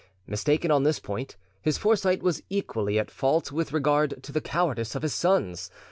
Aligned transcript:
Mistaken 0.25 0.71
on 0.71 0.81
this 0.81 0.97
point, 0.97 1.37
his 1.61 1.77
foresight 1.77 2.23
was 2.23 2.41
equally 2.49 2.97
at 2.97 3.11
fault 3.11 3.51
with 3.51 3.71
regard 3.71 4.23
to 4.23 4.31
the 4.31 4.41
cowardice 4.41 4.95
of 4.95 5.03
his 5.03 5.13
sons. 5.13 5.69